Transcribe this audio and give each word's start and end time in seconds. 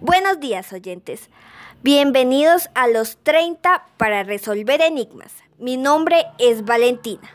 Buenos 0.00 0.40
días 0.40 0.72
oyentes. 0.72 1.28
Bienvenidos 1.82 2.70
a 2.74 2.88
los 2.88 3.18
30 3.22 3.84
para 3.98 4.22
resolver 4.22 4.80
enigmas. 4.80 5.34
Mi 5.58 5.76
nombre 5.76 6.24
es 6.38 6.64
Valentina. 6.64 7.28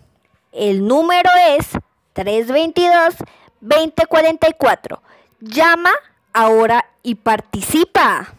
el 0.52 0.86
número 0.86 1.30
es 1.58 1.70
322-2044. 2.16 5.00
Llama 5.40 5.92
ahora 6.34 6.84
y 7.02 7.16
participa. 7.16 8.34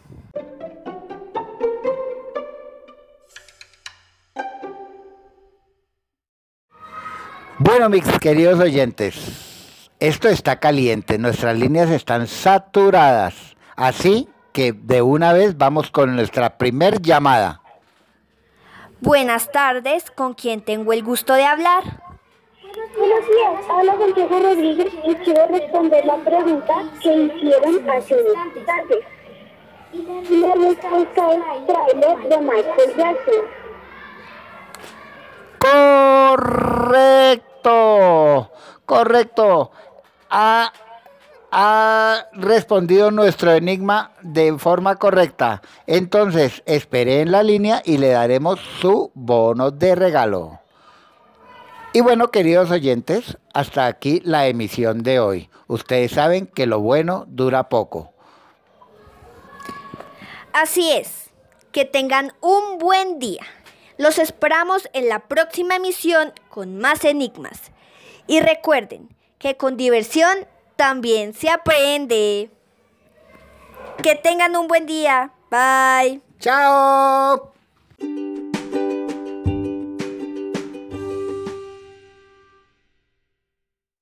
Bueno, 7.65 7.87
mis 7.87 8.03
queridos 8.19 8.59
oyentes, 8.59 9.89
esto 9.97 10.27
está 10.27 10.59
caliente, 10.59 11.17
nuestras 11.17 11.57
líneas 11.57 11.89
están 11.91 12.27
saturadas, 12.27 13.55
así 13.77 14.27
que 14.51 14.73
de 14.73 15.01
una 15.01 15.31
vez 15.31 15.57
vamos 15.57 15.89
con 15.89 16.13
nuestra 16.13 16.57
primer 16.57 17.01
llamada. 17.01 17.61
Buenas 18.99 19.49
tardes, 19.49 20.11
¿con 20.11 20.33
quién 20.33 20.59
tengo 20.59 20.91
el 20.91 21.03
gusto 21.03 21.35
de 21.35 21.45
hablar? 21.45 21.83
Buenos 22.97 23.27
días, 23.29 23.69
habla 23.69 23.97
Santiago 23.97 24.39
Rodríguez 24.41 24.93
y 25.05 25.15
quiero 25.15 25.47
responder 25.47 26.05
la 26.05 26.17
pregunta 26.17 26.73
que 27.01 27.15
hicieron 27.15 27.89
hace 27.89 28.15
unas 28.15 28.65
tardes. 28.65 29.05
La 30.31 30.53
respuesta 30.53 31.31
es 31.31 31.65
trailer 31.65 32.27
de 32.27 32.37
Michael 32.39 32.93
Jackson. 32.97 33.63
Correcto, 35.63 36.92
correcto. 38.93 39.71
Ha, 40.29 40.71
ha 41.51 42.25
respondido 42.33 43.11
nuestro 43.11 43.51
enigma 43.51 44.11
de 44.21 44.57
forma 44.57 44.95
correcta. 44.95 45.61
Entonces, 45.87 46.63
espere 46.65 47.21
en 47.21 47.31
la 47.31 47.43
línea 47.43 47.81
y 47.85 47.97
le 47.97 48.09
daremos 48.09 48.59
su 48.79 49.11
bono 49.13 49.71
de 49.71 49.95
regalo. 49.95 50.59
Y 51.95 52.01
bueno, 52.01 52.31
queridos 52.31 52.71
oyentes, 52.71 53.37
hasta 53.53 53.85
aquí 53.85 54.19
la 54.25 54.47
emisión 54.47 55.03
de 55.03 55.19
hoy. 55.19 55.49
Ustedes 55.67 56.13
saben 56.13 56.47
que 56.47 56.65
lo 56.65 56.79
bueno 56.79 57.25
dura 57.27 57.69
poco. 57.69 58.13
Así 60.53 60.91
es, 60.91 61.29
que 61.71 61.85
tengan 61.85 62.33
un 62.41 62.79
buen 62.79 63.19
día. 63.19 63.43
Los 63.97 64.17
esperamos 64.17 64.89
en 64.93 65.07
la 65.07 65.27
próxima 65.27 65.75
emisión 65.75 66.33
con 66.49 66.79
más 66.79 67.05
enigmas. 67.05 67.72
Y 68.27 68.39
recuerden 68.39 69.09
que 69.37 69.57
con 69.57 69.77
diversión 69.77 70.47
también 70.75 71.33
se 71.33 71.49
aprende. 71.49 72.49
Que 74.01 74.15
tengan 74.15 74.55
un 74.55 74.67
buen 74.67 74.85
día. 74.85 75.31
Bye. 75.49 76.21
¡Chao! 76.39 77.53